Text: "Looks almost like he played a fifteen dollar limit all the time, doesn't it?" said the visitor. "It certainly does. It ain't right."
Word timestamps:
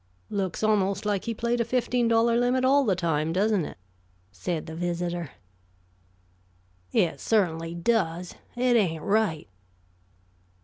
"Looks 0.31 0.63
almost 0.63 1.05
like 1.05 1.25
he 1.25 1.35
played 1.35 1.61
a 1.61 1.63
fifteen 1.63 2.07
dollar 2.07 2.35
limit 2.35 2.65
all 2.65 2.85
the 2.85 2.95
time, 2.95 3.31
doesn't 3.31 3.65
it?" 3.65 3.77
said 4.31 4.65
the 4.65 4.73
visitor. 4.73 5.29
"It 6.91 7.19
certainly 7.19 7.75
does. 7.75 8.33
It 8.55 8.75
ain't 8.75 9.03
right." 9.03 9.47